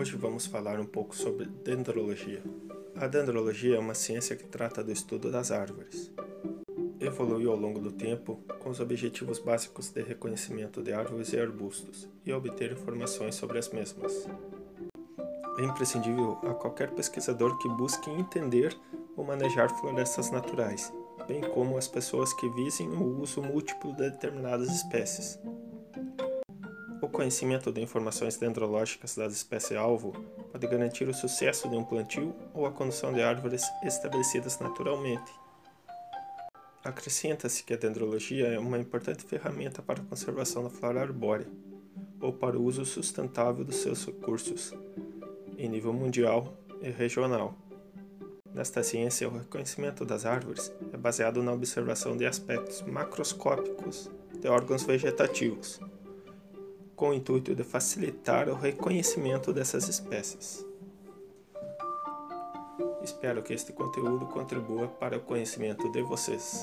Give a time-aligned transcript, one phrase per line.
[0.00, 2.42] Hoje vamos falar um pouco sobre dendrologia.
[2.96, 6.10] A dendrologia é uma ciência que trata do estudo das árvores.
[6.98, 12.08] Evoluiu ao longo do tempo com os objetivos básicos de reconhecimento de árvores e arbustos
[12.24, 14.26] e obter informações sobre as mesmas.
[15.58, 18.74] É imprescindível a qualquer pesquisador que busque entender
[19.18, 20.90] ou manejar florestas naturais,
[21.28, 25.38] bem como as pessoas que visem o uso múltiplo de determinadas espécies.
[27.02, 30.12] O conhecimento de informações dendrológicas das espécies-alvo
[30.52, 35.32] pode garantir o sucesso de um plantio ou a condução de árvores estabelecidas naturalmente.
[36.84, 41.46] Acrescenta-se que a dendrologia é uma importante ferramenta para a conservação da flora arbórea
[42.20, 44.74] ou para o uso sustentável dos seus recursos,
[45.56, 47.54] em nível mundial e regional.
[48.52, 54.82] Nesta ciência, o reconhecimento das árvores é baseado na observação de aspectos macroscópicos de órgãos
[54.82, 55.80] vegetativos
[57.00, 60.66] com o intuito de facilitar o reconhecimento dessas espécies.
[63.02, 66.62] Espero que este conteúdo contribua para o conhecimento de vocês.